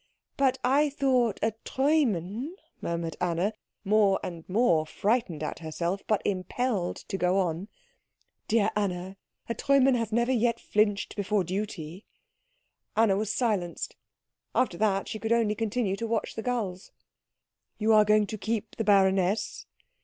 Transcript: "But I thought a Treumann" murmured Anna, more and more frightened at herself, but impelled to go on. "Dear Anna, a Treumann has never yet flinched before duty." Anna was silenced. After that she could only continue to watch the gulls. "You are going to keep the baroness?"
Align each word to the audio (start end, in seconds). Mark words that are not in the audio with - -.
"But 0.35 0.57
I 0.63 0.89
thought 0.89 1.37
a 1.43 1.51
Treumann" 1.63 2.55
murmured 2.81 3.15
Anna, 3.21 3.53
more 3.85 4.19
and 4.23 4.49
more 4.49 4.83
frightened 4.83 5.43
at 5.43 5.59
herself, 5.59 6.01
but 6.07 6.23
impelled 6.25 6.95
to 7.07 7.19
go 7.19 7.37
on. 7.37 7.67
"Dear 8.47 8.71
Anna, 8.75 9.17
a 9.47 9.53
Treumann 9.53 9.93
has 9.93 10.11
never 10.11 10.31
yet 10.31 10.59
flinched 10.59 11.15
before 11.15 11.43
duty." 11.43 12.07
Anna 12.97 13.15
was 13.15 13.31
silenced. 13.31 13.95
After 14.55 14.79
that 14.79 15.07
she 15.07 15.19
could 15.19 15.31
only 15.31 15.53
continue 15.53 15.95
to 15.97 16.07
watch 16.07 16.33
the 16.33 16.41
gulls. 16.41 16.91
"You 17.77 17.93
are 17.93 18.03
going 18.03 18.25
to 18.25 18.39
keep 18.39 18.77
the 18.77 18.83
baroness?" 18.83 19.67